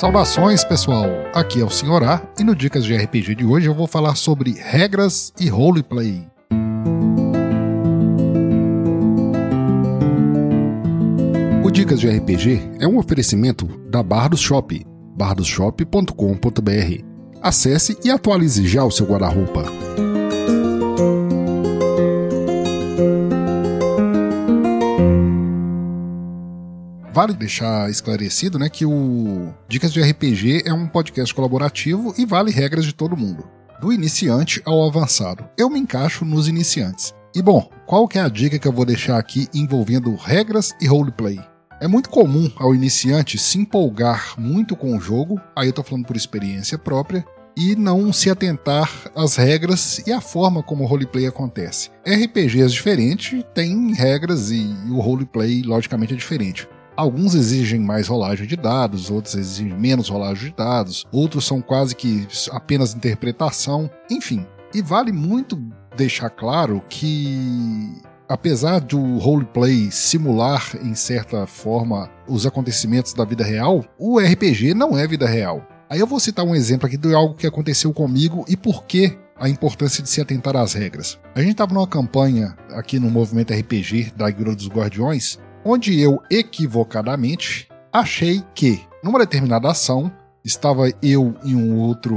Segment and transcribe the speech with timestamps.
[0.00, 1.04] Saudações, pessoal!
[1.34, 2.02] Aqui é o Sr.
[2.04, 6.26] A e no Dicas de RPG de hoje eu vou falar sobre regras e roleplay.
[11.62, 14.82] O Dicas de RPG é um oferecimento da Bardos Shop,
[15.18, 17.04] bardosshop.com.br.
[17.42, 19.66] Acesse e atualize já o seu guarda-roupa.
[27.20, 32.50] Vale deixar esclarecido né, que o Dicas de RPG é um podcast colaborativo e vale
[32.50, 33.46] regras de todo mundo,
[33.78, 35.46] do iniciante ao avançado.
[35.54, 37.14] Eu me encaixo nos iniciantes.
[37.34, 40.86] E bom, qual que é a dica que eu vou deixar aqui envolvendo regras e
[40.86, 41.38] roleplay?
[41.78, 46.06] É muito comum ao iniciante se empolgar muito com o jogo, aí eu tô falando
[46.06, 47.22] por experiência própria,
[47.54, 51.90] e não se atentar às regras e à forma como o roleplay acontece.
[52.02, 56.66] RPGs diferentes têm regras e o roleplay, logicamente, é diferente.
[57.00, 61.96] Alguns exigem mais rolagem de dados, outros exigem menos rolagem de dados, outros são quase
[61.96, 64.46] que apenas interpretação, enfim.
[64.74, 65.58] E vale muito
[65.96, 67.90] deixar claro que
[68.28, 74.98] apesar do roleplay simular em certa forma os acontecimentos da vida real, o RPG não
[74.98, 75.66] é vida real.
[75.88, 79.16] Aí eu vou citar um exemplo aqui de algo que aconteceu comigo e por que
[79.36, 81.18] a importância de se atentar às regras.
[81.34, 86.20] A gente estava numa campanha aqui no movimento RPG da Guilda dos Guardiões onde eu
[86.30, 90.10] equivocadamente achei que, numa determinada ação,
[90.44, 92.16] estava eu e um outro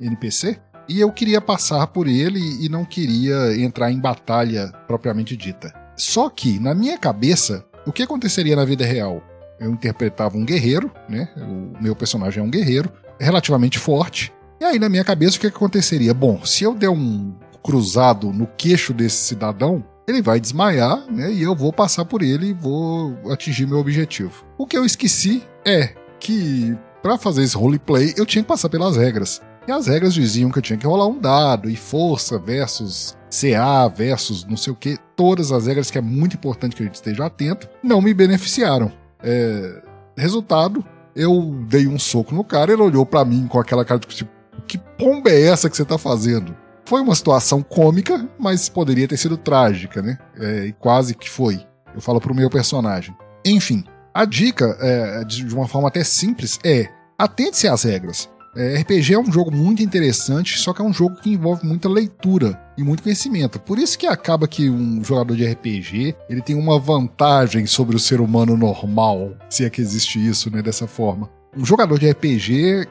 [0.00, 5.72] NPC e eu queria passar por ele e não queria entrar em batalha propriamente dita.
[5.96, 9.22] Só que, na minha cabeça, o que aconteceria na vida real?
[9.58, 11.28] Eu interpretava um guerreiro, né?
[11.36, 14.32] O meu personagem é um guerreiro, relativamente forte.
[14.60, 16.12] E aí, na minha cabeça, o que aconteceria?
[16.12, 21.32] Bom, se eu der um cruzado no queixo desse cidadão, ele vai desmaiar, né?
[21.32, 24.44] E eu vou passar por ele e vou atingir meu objetivo.
[24.58, 28.96] O que eu esqueci é que para fazer esse roleplay eu tinha que passar pelas
[28.96, 29.40] regras.
[29.66, 33.88] E as regras diziam que eu tinha que rolar um dado e força versus CA
[33.88, 34.98] versus não sei o que.
[35.16, 38.92] Todas as regras que é muito importante que a gente esteja atento não me beneficiaram.
[39.22, 39.82] É...
[40.16, 40.84] Resultado,
[41.16, 44.30] eu dei um soco no cara, ele olhou para mim com aquela cara de tipo,
[44.66, 46.54] que pomba é essa que você tá fazendo?
[46.86, 50.18] Foi uma situação cômica, mas poderia ter sido trágica, né?
[50.38, 51.64] É, e quase que foi.
[51.94, 53.16] Eu falo pro meu personagem.
[53.44, 58.28] Enfim, a dica, é, de uma forma até simples, é atente-se às regras.
[58.56, 61.88] É, RPG é um jogo muito interessante, só que é um jogo que envolve muita
[61.88, 63.58] leitura e muito conhecimento.
[63.58, 67.98] Por isso que acaba que um jogador de RPG ele tem uma vantagem sobre o
[67.98, 71.28] ser humano normal, se é que existe isso, né, dessa forma.
[71.56, 72.86] Um jogador de RPG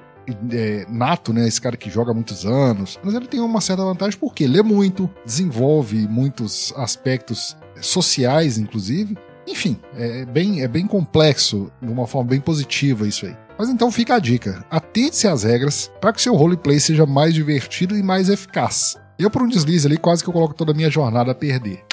[0.51, 1.47] é, nato, né?
[1.47, 2.99] Esse cara que joga há muitos anos.
[3.03, 9.17] Mas ele tem uma certa vantagem porque lê muito, desenvolve muitos aspectos sociais, inclusive.
[9.47, 13.35] Enfim, é bem, é bem complexo, de uma forma bem positiva isso aí.
[13.57, 17.95] Mas então fica a dica: atente-se às regras para que seu roleplay seja mais divertido
[17.97, 18.97] e mais eficaz.
[19.17, 21.83] Eu, por um deslize ali, quase que eu coloco toda a minha jornada a perder.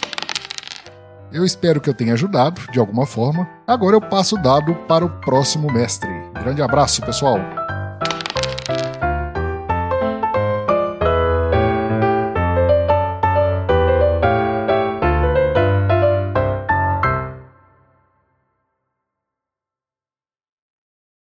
[1.33, 3.49] Eu espero que eu tenha ajudado de alguma forma.
[3.67, 6.11] Agora eu passo o dado para o próximo mestre.
[6.35, 7.60] Grande abraço, pessoal!